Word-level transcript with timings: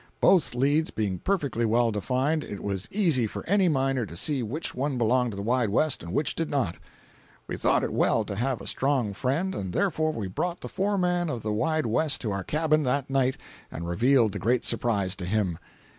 Both 0.19 0.55
leads 0.55 0.89
being 0.89 1.19
perfectly 1.19 1.63
well 1.63 1.91
defined, 1.91 2.43
it 2.43 2.63
was 2.63 2.87
easy 2.91 3.27
for 3.27 3.45
any 3.45 3.69
miner 3.69 4.03
to 4.07 4.17
see 4.17 4.41
which 4.41 4.73
one 4.73 4.97
belonged 4.97 5.33
to 5.33 5.35
the 5.35 5.43
Wide 5.43 5.69
West 5.69 6.01
and 6.01 6.11
which 6.11 6.33
did 6.33 6.49
not. 6.49 6.77
We 7.47 7.55
thought 7.55 7.83
it 7.83 7.93
well 7.93 8.25
to 8.25 8.33
have 8.35 8.61
a 8.61 8.65
strong 8.65 9.13
friend, 9.13 9.53
and 9.53 9.73
therefore 9.73 10.11
we 10.11 10.27
brought 10.27 10.61
the 10.61 10.69
foreman 10.69 11.29
of 11.29 11.43
the 11.43 11.53
Wide 11.53 11.85
West 11.85 12.19
to 12.21 12.31
our 12.31 12.43
cabin 12.43 12.81
that 12.81 13.11
night 13.11 13.37
and 13.71 13.87
revealed 13.87 14.31
the 14.31 14.39
great 14.39 14.63
surprise 14.65 15.15
to 15.17 15.25
him. 15.25 15.59